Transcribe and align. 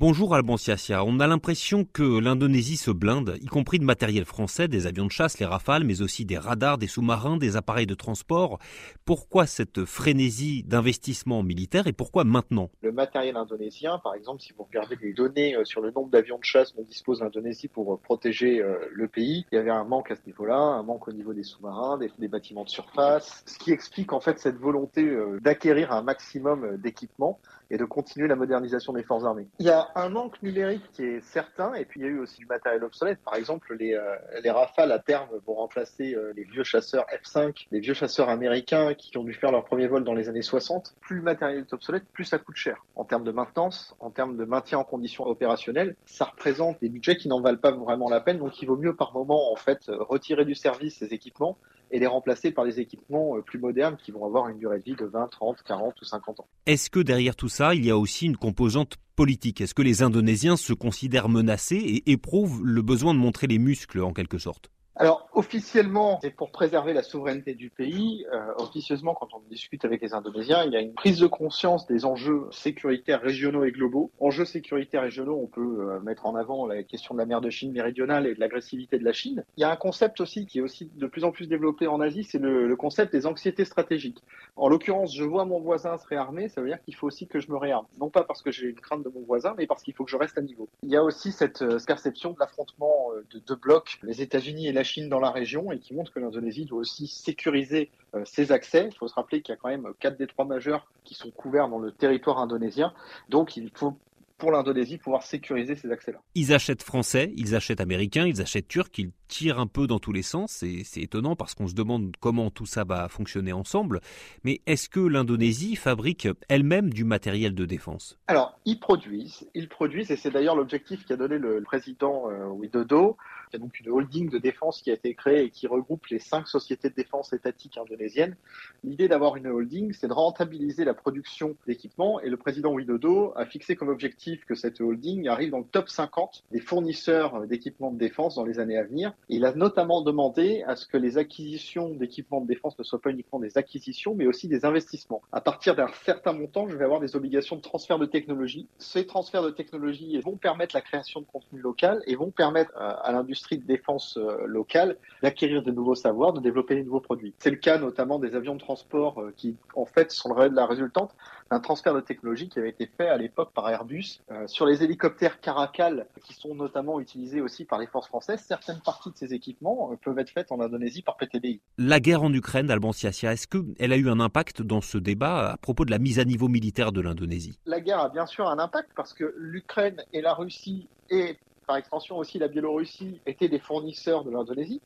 Bonjour 0.00 0.34
Alban 0.34 0.56
Siasia. 0.56 1.04
On 1.04 1.20
a 1.20 1.28
l'impression 1.28 1.84
que 1.84 2.18
l'Indonésie 2.18 2.76
se 2.76 2.90
blinde, 2.90 3.38
y 3.40 3.46
compris 3.46 3.78
de 3.78 3.84
matériel 3.84 4.24
français, 4.24 4.66
des 4.66 4.88
avions 4.88 5.06
de 5.06 5.12
chasse, 5.12 5.38
les 5.38 5.46
rafales, 5.46 5.84
mais 5.84 6.02
aussi 6.02 6.24
des 6.24 6.36
radars, 6.36 6.78
des 6.78 6.88
sous-marins, 6.88 7.36
des 7.36 7.56
appareils 7.56 7.86
de 7.86 7.94
transport. 7.94 8.58
Pourquoi 9.04 9.46
cette 9.46 9.84
frénésie 9.84 10.64
d'investissement 10.64 11.44
militaire 11.44 11.86
et 11.86 11.92
pourquoi 11.92 12.24
maintenant? 12.24 12.70
Le 12.82 12.90
matériel 12.90 13.36
indonésien, 13.36 14.00
par 14.00 14.16
exemple, 14.16 14.42
si 14.42 14.52
vous 14.58 14.64
regardez 14.64 14.96
les 15.00 15.12
données 15.12 15.54
euh, 15.54 15.64
sur 15.64 15.80
le 15.80 15.92
nombre 15.92 16.10
d'avions 16.10 16.38
de 16.38 16.44
chasse 16.44 16.74
dont 16.74 16.82
dispose 16.82 17.20
l'Indonésie 17.20 17.68
pour 17.68 17.94
euh, 17.94 17.96
protéger 17.96 18.60
euh, 18.60 18.74
le 18.90 19.06
pays, 19.06 19.46
il 19.52 19.54
y 19.54 19.58
avait 19.58 19.70
un 19.70 19.84
manque 19.84 20.10
à 20.10 20.16
ce 20.16 20.22
niveau-là, 20.26 20.56
un 20.56 20.82
manque 20.82 21.06
au 21.06 21.12
niveau 21.12 21.32
des 21.32 21.44
sous-marins, 21.44 21.98
des, 21.98 22.26
bâtiments 22.26 22.64
de 22.64 22.68
surface, 22.68 23.44
ce 23.46 23.60
qui 23.60 23.70
explique 23.70 24.12
en 24.12 24.18
fait 24.18 24.40
cette 24.40 24.56
volonté 24.56 25.08
d'acquérir 25.40 25.92
un 25.92 26.02
maximum 26.02 26.78
d'équipements 26.78 27.38
et 27.70 27.76
de 27.76 27.84
continuer 27.84 28.26
la 28.26 28.36
modernisation 28.36 28.92
des 28.92 29.04
forces 29.04 29.24
armées. 29.24 29.46
Il 29.60 29.66
y 29.66 29.70
a 29.70 29.83
un 29.94 30.08
manque 30.08 30.42
numérique 30.42 30.84
qui 30.92 31.02
est 31.02 31.20
certain, 31.20 31.74
et 31.74 31.84
puis 31.84 32.00
il 32.00 32.02
y 32.04 32.06
a 32.06 32.10
eu 32.10 32.18
aussi 32.18 32.38
du 32.38 32.46
matériel 32.46 32.84
obsolète. 32.84 33.18
Par 33.24 33.34
exemple, 33.34 33.74
les, 33.76 33.94
euh, 33.94 34.16
les 34.42 34.50
Rafales 34.50 34.92
à 34.92 34.98
terme 34.98 35.28
vont 35.46 35.54
remplacer 35.54 36.14
euh, 36.14 36.32
les 36.36 36.44
vieux 36.44 36.64
chasseurs 36.64 37.06
F-5, 37.22 37.66
les 37.70 37.80
vieux 37.80 37.94
chasseurs 37.94 38.28
américains 38.28 38.94
qui 38.94 39.16
ont 39.18 39.24
dû 39.24 39.34
faire 39.34 39.52
leur 39.52 39.64
premier 39.64 39.86
vol 39.86 40.04
dans 40.04 40.14
les 40.14 40.28
années 40.28 40.42
60. 40.42 40.94
Plus 41.00 41.16
le 41.16 41.22
matériel 41.22 41.60
est 41.60 41.72
obsolète, 41.72 42.04
plus 42.12 42.24
ça 42.24 42.38
coûte 42.38 42.56
cher. 42.56 42.84
En 42.96 43.04
termes 43.04 43.24
de 43.24 43.32
maintenance, 43.32 43.96
en 44.00 44.10
termes 44.10 44.36
de 44.36 44.44
maintien 44.44 44.78
en 44.78 44.84
conditions 44.84 45.24
opérationnelles, 45.26 45.96
ça 46.06 46.26
représente 46.26 46.80
des 46.80 46.88
budgets 46.88 47.16
qui 47.16 47.28
n'en 47.28 47.40
valent 47.40 47.58
pas 47.58 47.72
vraiment 47.72 48.08
la 48.08 48.20
peine, 48.20 48.38
donc 48.38 48.60
il 48.60 48.66
vaut 48.66 48.76
mieux 48.76 48.94
par 48.94 49.12
moment 49.12 49.52
en 49.52 49.56
fait 49.56 49.80
retirer 49.88 50.44
du 50.44 50.54
service 50.54 50.98
ces 50.98 51.12
équipements 51.14 51.58
et 51.90 51.98
les 51.98 52.06
remplacer 52.06 52.50
par 52.50 52.64
des 52.64 52.80
équipements 52.80 53.36
euh, 53.36 53.42
plus 53.42 53.58
modernes 53.58 53.96
qui 53.96 54.10
vont 54.10 54.24
avoir 54.24 54.48
une 54.48 54.58
durée 54.58 54.78
de 54.78 54.84
vie 54.84 54.96
de 54.96 55.04
20, 55.04 55.28
30, 55.28 55.62
40 55.62 56.00
ou 56.00 56.04
50 56.04 56.40
ans. 56.40 56.48
Est-ce 56.66 56.90
que 56.90 57.00
derrière 57.00 57.36
tout 57.36 57.48
ça, 57.48 57.74
il 57.74 57.84
y 57.84 57.90
a 57.90 57.98
aussi 57.98 58.26
une 58.26 58.36
composante 58.36 58.96
politique? 59.16 59.60
Est-ce 59.60 59.74
que 59.74 59.82
les 59.82 60.02
Indonésiens 60.02 60.56
se 60.56 60.72
considèrent 60.72 61.28
menacés 61.28 61.76
et 61.76 62.10
éprouvent 62.10 62.64
le 62.64 62.82
besoin 62.82 63.14
de 63.14 63.18
montrer 63.18 63.46
les 63.46 63.58
muscles 63.58 64.00
en 64.02 64.12
quelque 64.12 64.38
sorte? 64.38 64.70
Alors 64.96 65.28
officiellement, 65.32 66.20
c'est 66.22 66.30
pour 66.30 66.52
préserver 66.52 66.92
la 66.92 67.02
souveraineté 67.02 67.54
du 67.54 67.68
pays. 67.68 68.24
Euh, 68.32 68.52
officieusement, 68.58 69.14
quand 69.14 69.28
on 69.34 69.40
discute 69.50 69.84
avec 69.84 70.00
les 70.00 70.14
Indonésiens, 70.14 70.62
il 70.64 70.72
y 70.72 70.76
a 70.76 70.80
une 70.80 70.94
prise 70.94 71.18
de 71.18 71.26
conscience 71.26 71.88
des 71.88 72.04
enjeux 72.04 72.46
sécuritaires 72.52 73.20
régionaux 73.20 73.64
et 73.64 73.72
globaux. 73.72 74.12
Enjeux 74.20 74.44
sécuritaires 74.44 75.02
régionaux, 75.02 75.36
on 75.42 75.48
peut 75.48 75.90
euh, 75.90 76.00
mettre 76.00 76.26
en 76.26 76.36
avant 76.36 76.66
la 76.68 76.84
question 76.84 77.14
de 77.14 77.18
la 77.18 77.26
mer 77.26 77.40
de 77.40 77.50
Chine 77.50 77.72
méridionale 77.72 78.28
et 78.28 78.36
de 78.36 78.40
l'agressivité 78.40 78.96
de 78.98 79.04
la 79.04 79.12
Chine. 79.12 79.44
Il 79.56 79.62
y 79.62 79.64
a 79.64 79.70
un 79.70 79.76
concept 79.76 80.20
aussi 80.20 80.46
qui 80.46 80.58
est 80.58 80.62
aussi 80.62 80.88
de 80.94 81.06
plus 81.08 81.24
en 81.24 81.32
plus 81.32 81.48
développé 81.48 81.88
en 81.88 82.00
Asie, 82.00 82.22
c'est 82.22 82.38
le, 82.38 82.68
le, 82.68 82.76
concept 82.76 83.12
des 83.12 83.26
anxiétés 83.26 83.64
stratégiques. 83.64 84.22
En 84.54 84.68
l'occurrence, 84.68 85.12
je 85.12 85.24
vois 85.24 85.44
mon 85.44 85.58
voisin 85.58 85.98
se 85.98 86.06
réarmer, 86.06 86.48
ça 86.48 86.60
veut 86.60 86.68
dire 86.68 86.80
qu'il 86.84 86.94
faut 86.94 87.08
aussi 87.08 87.26
que 87.26 87.40
je 87.40 87.50
me 87.50 87.56
réarme. 87.56 87.86
Non 87.98 88.10
pas 88.10 88.22
parce 88.22 88.42
que 88.42 88.52
j'ai 88.52 88.68
une 88.68 88.80
crainte 88.80 89.02
de 89.02 89.08
mon 89.08 89.22
voisin, 89.22 89.54
mais 89.58 89.66
parce 89.66 89.82
qu'il 89.82 89.94
faut 89.94 90.04
que 90.04 90.10
je 90.10 90.16
reste 90.16 90.38
à 90.38 90.42
niveau. 90.42 90.68
Il 90.84 90.90
y 90.90 90.96
a 90.96 91.02
aussi 91.02 91.32
cette 91.32 91.62
euh, 91.62 91.78
perception 91.84 92.30
de 92.30 92.36
l'affrontement 92.38 93.08
de 93.30 93.38
deux 93.40 93.56
blocs, 93.56 93.98
les 94.04 94.22
États-Unis 94.22 94.68
et 94.68 94.72
la 94.72 94.83
Chine 94.84 95.08
dans 95.08 95.20
la 95.20 95.30
région 95.30 95.72
et 95.72 95.80
qui 95.80 95.94
montre 95.94 96.12
que 96.12 96.20
l'Indonésie 96.20 96.64
doit 96.64 96.78
aussi 96.78 97.08
sécuriser 97.08 97.90
euh, 98.14 98.22
ses 98.24 98.52
accès. 98.52 98.88
Il 98.92 98.96
faut 98.96 99.08
se 99.08 99.14
rappeler 99.14 99.42
qu'il 99.42 99.52
y 99.52 99.56
a 99.56 99.60
quand 99.60 99.68
même 99.68 99.92
quatre 99.98 100.16
détroits 100.16 100.44
majeurs 100.44 100.86
qui 101.04 101.14
sont 101.14 101.30
couverts 101.30 101.68
dans 101.68 101.78
le 101.78 101.90
territoire 101.90 102.38
indonésien. 102.38 102.92
Donc 103.28 103.56
il 103.56 103.70
faut 103.74 103.96
pour 104.38 104.50
l'Indonésie 104.50 104.98
pouvoir 104.98 105.22
sécuriser 105.22 105.74
ces 105.74 105.90
accès-là. 105.90 106.18
Ils 106.34 106.52
achètent 106.52 106.82
français, 106.82 107.32
ils 107.36 107.54
achètent 107.54 107.80
américains, 107.80 108.26
ils 108.26 108.42
achètent 108.42 108.68
turcs, 108.68 108.90
ils 108.98 109.10
tirent 109.28 109.58
un 109.58 109.66
peu 109.66 109.86
dans 109.86 109.98
tous 109.98 110.12
les 110.12 110.22
sens. 110.22 110.62
Et 110.62 110.82
c'est 110.84 111.00
étonnant 111.00 111.36
parce 111.36 111.54
qu'on 111.54 111.68
se 111.68 111.74
demande 111.74 112.14
comment 112.20 112.50
tout 112.50 112.66
ça 112.66 112.84
va 112.84 113.08
fonctionner 113.08 113.52
ensemble. 113.52 114.00
Mais 114.42 114.60
est-ce 114.66 114.88
que 114.88 115.00
l'Indonésie 115.00 115.76
fabrique 115.76 116.28
elle-même 116.48 116.92
du 116.92 117.04
matériel 117.04 117.54
de 117.54 117.64
défense? 117.64 118.18
Alors, 118.26 118.58
ils 118.64 118.80
produisent, 118.80 119.48
ils 119.54 119.68
produisent, 119.68 120.10
et 120.10 120.16
c'est 120.16 120.30
d'ailleurs 120.30 120.56
l'objectif 120.56 121.04
qu'a 121.06 121.16
donné 121.16 121.38
le 121.38 121.62
président 121.62 122.30
euh, 122.30 122.46
Widodo. 122.48 123.16
Y 123.54 123.56
a 123.56 123.60
donc 123.60 123.78
une 123.78 123.88
holding 123.88 124.30
de 124.30 124.38
défense 124.38 124.82
qui 124.82 124.90
a 124.90 124.94
été 124.94 125.14
créée 125.14 125.44
et 125.44 125.50
qui 125.50 125.68
regroupe 125.68 126.06
les 126.08 126.18
cinq 126.18 126.48
sociétés 126.48 126.90
de 126.90 126.94
défense 126.94 127.32
étatiques 127.32 127.78
indonésiennes. 127.78 128.34
L'idée 128.82 129.06
d'avoir 129.06 129.36
une 129.36 129.46
holding, 129.46 129.92
c'est 129.92 130.08
de 130.08 130.12
rentabiliser 130.12 130.84
la 130.84 130.92
production 130.92 131.54
d'équipements. 131.68 132.20
Et 132.20 132.30
le 132.30 132.36
président 132.36 132.72
Widodo 132.72 133.32
a 133.36 133.46
fixé 133.46 133.76
comme 133.76 133.90
objectif 133.90 134.44
que 134.44 134.56
cette 134.56 134.80
holding 134.80 135.28
arrive 135.28 135.50
dans 135.50 135.60
le 135.60 135.66
top 135.70 135.88
50 135.88 136.42
des 136.50 136.58
fournisseurs 136.58 137.46
d'équipements 137.46 137.92
de 137.92 137.98
défense 137.98 138.34
dans 138.34 138.44
les 138.44 138.58
années 138.58 138.76
à 138.76 138.82
venir. 138.82 139.14
Il 139.28 139.44
a 139.44 139.54
notamment 139.54 140.02
demandé 140.02 140.64
à 140.66 140.74
ce 140.74 140.88
que 140.88 140.96
les 140.96 141.16
acquisitions 141.16 141.90
d'équipements 141.90 142.40
de 142.40 142.48
défense 142.48 142.76
ne 142.76 142.82
soient 142.82 143.00
pas 143.00 143.10
uniquement 143.10 143.38
des 143.38 143.56
acquisitions, 143.56 144.16
mais 144.16 144.26
aussi 144.26 144.48
des 144.48 144.64
investissements. 144.64 145.22
À 145.30 145.40
partir 145.40 145.76
d'un 145.76 145.86
certain 146.04 146.32
montant, 146.32 146.66
je 146.66 146.76
vais 146.76 146.84
avoir 146.84 146.98
des 146.98 147.14
obligations 147.14 147.54
de 147.54 147.60
transfert 147.60 148.00
de 148.00 148.06
technologie. 148.06 148.66
Ces 148.78 149.06
transferts 149.06 149.44
de 149.44 149.50
technologie 149.50 150.18
vont 150.22 150.36
permettre 150.36 150.74
la 150.74 150.80
création 150.80 151.20
de 151.20 151.26
contenu 151.26 151.60
local 151.60 152.02
et 152.08 152.16
vont 152.16 152.32
permettre 152.32 152.72
euh, 152.76 152.92
à 153.02 153.12
l'industrie 153.12 153.43
de 153.52 153.66
défense 153.66 154.16
euh, 154.16 154.46
locale 154.46 154.96
d'acquérir 155.22 155.62
de 155.62 155.70
nouveaux 155.70 155.94
savoirs, 155.94 156.32
de 156.32 156.40
développer 156.40 156.74
des 156.74 156.82
nouveaux 156.82 157.00
produits. 157.00 157.34
C'est 157.38 157.50
le 157.50 157.56
cas 157.56 157.78
notamment 157.78 158.18
des 158.18 158.34
avions 158.34 158.54
de 158.54 158.60
transport 158.60 159.20
euh, 159.20 159.32
qui, 159.36 159.56
en 159.74 159.86
fait, 159.86 160.10
sont 160.10 160.34
la 160.34 160.66
résultante 160.66 161.14
d'un 161.50 161.60
transfert 161.60 161.94
de 161.94 162.00
technologie 162.00 162.48
qui 162.48 162.58
avait 162.58 162.70
été 162.70 162.86
fait 162.86 163.08
à 163.08 163.16
l'époque 163.16 163.52
par 163.54 163.68
Airbus 163.68 164.20
euh, 164.30 164.46
sur 164.46 164.66
les 164.66 164.82
hélicoptères 164.82 165.40
Caracal, 165.40 166.06
qui 166.24 166.34
sont 166.34 166.54
notamment 166.54 167.00
utilisés 167.00 167.40
aussi 167.40 167.64
par 167.64 167.78
les 167.78 167.86
forces 167.86 168.08
françaises, 168.08 168.42
certaines 168.46 168.80
parties 168.80 169.10
de 169.10 169.16
ces 169.16 169.34
équipements 169.34 169.94
peuvent 170.02 170.18
être 170.18 170.30
faites 170.30 170.50
en 170.50 170.60
Indonésie 170.60 171.02
par 171.02 171.16
PTBI. 171.16 171.60
La 171.78 172.00
guerre 172.00 172.22
en 172.22 172.32
Ukraine, 172.32 172.70
Alban 172.70 172.92
Siasia, 172.92 173.32
est-ce 173.32 173.46
qu'elle 173.46 173.92
a 173.92 173.96
eu 173.96 174.08
un 174.08 174.20
impact 174.20 174.62
dans 174.62 174.80
ce 174.80 174.98
débat 174.98 175.52
à 175.52 175.56
propos 175.56 175.84
de 175.84 175.90
la 175.90 175.98
mise 175.98 176.18
à 176.18 176.24
niveau 176.24 176.48
militaire 176.48 176.92
de 176.92 177.00
l'Indonésie? 177.00 177.58
La 177.66 177.80
guerre 177.80 178.00
a 178.00 178.08
bien 178.08 178.26
sûr 178.26 178.48
un 178.48 178.58
impact 178.58 178.90
parce 178.96 179.12
que 179.12 179.34
l'Ukraine 179.36 180.02
et 180.12 180.20
la 180.20 180.34
Russie 180.34 180.88
et 181.10 181.36
par 181.64 181.76
extension 181.76 182.18
aussi 182.18 182.38
la 182.38 182.48
Biélorussie, 182.48 183.20
étaient 183.26 183.48
des 183.48 183.58
fournisseurs 183.58 184.24
de 184.24 184.30
l'Indonésie. 184.30 184.80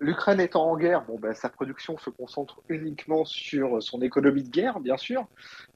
L'Ukraine 0.00 0.40
étant 0.40 0.70
en 0.70 0.76
guerre, 0.76 1.04
bon, 1.06 1.18
ben, 1.18 1.34
sa 1.34 1.48
production 1.48 1.98
se 1.98 2.10
concentre 2.10 2.60
uniquement 2.68 3.24
sur 3.24 3.82
son 3.82 4.02
économie 4.02 4.44
de 4.44 4.50
guerre, 4.50 4.80
bien 4.80 4.96
sûr. 4.96 5.26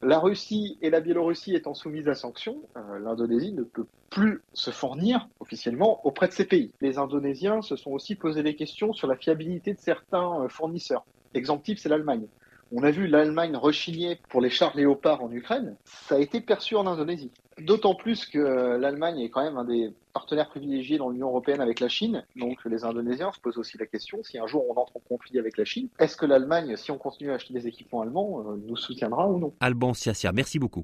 La 0.02 0.18
Russie 0.18 0.78
et 0.82 0.90
la 0.90 1.00
Biélorussie 1.00 1.54
étant 1.54 1.74
soumises 1.74 2.08
à 2.08 2.14
sanctions, 2.14 2.62
euh, 2.76 2.98
l'Indonésie 2.98 3.52
ne 3.52 3.62
peut 3.62 3.86
plus 4.10 4.42
se 4.52 4.70
fournir 4.70 5.28
officiellement 5.40 6.06
auprès 6.06 6.28
de 6.28 6.32
ces 6.32 6.44
pays. 6.44 6.72
Les 6.80 6.98
Indonésiens 6.98 7.62
se 7.62 7.76
sont 7.76 7.90
aussi 7.90 8.14
posé 8.14 8.42
des 8.42 8.54
questions 8.54 8.92
sur 8.92 9.08
la 9.08 9.16
fiabilité 9.16 9.74
de 9.74 9.80
certains 9.80 10.42
euh, 10.42 10.48
fournisseurs. 10.48 11.04
Exemple 11.34 11.64
type, 11.64 11.78
c'est 11.78 11.88
l'Allemagne. 11.88 12.26
On 12.72 12.82
a 12.82 12.90
vu 12.90 13.06
l'Allemagne 13.06 13.56
rechigner 13.56 14.18
pour 14.28 14.40
les 14.40 14.50
chars 14.50 14.76
Léopard 14.76 15.22
en 15.22 15.30
Ukraine. 15.30 15.76
Ça 15.84 16.16
a 16.16 16.18
été 16.18 16.40
perçu 16.40 16.76
en 16.76 16.86
Indonésie. 16.86 17.30
D'autant 17.58 17.94
plus 17.94 18.26
que 18.26 18.76
l'Allemagne 18.76 19.20
est 19.20 19.30
quand 19.30 19.44
même 19.44 19.56
un 19.56 19.64
des 19.64 19.92
partenaires 20.12 20.48
privilégiés 20.48 20.98
dans 20.98 21.08
l'Union 21.08 21.28
européenne 21.28 21.60
avec 21.60 21.78
la 21.78 21.88
Chine. 21.88 22.24
Donc 22.36 22.64
les 22.64 22.84
Indonésiens 22.84 23.30
se 23.32 23.40
posent 23.40 23.58
aussi 23.58 23.78
la 23.78 23.86
question, 23.86 24.22
si 24.24 24.38
un 24.38 24.46
jour 24.46 24.64
on 24.68 24.80
entre 24.80 24.96
en 24.96 25.00
conflit 25.00 25.38
avec 25.38 25.56
la 25.56 25.64
Chine, 25.64 25.88
est-ce 26.00 26.16
que 26.16 26.26
l'Allemagne, 26.26 26.76
si 26.76 26.90
on 26.90 26.98
continue 26.98 27.30
à 27.30 27.34
acheter 27.34 27.54
des 27.54 27.68
équipements 27.68 28.02
allemands, 28.02 28.40
euh, 28.40 28.56
nous 28.66 28.76
soutiendra 28.76 29.28
ou 29.28 29.38
non? 29.38 29.52
Alban 29.60 29.94
Siasia, 29.94 30.32
merci 30.32 30.58
beaucoup. 30.58 30.82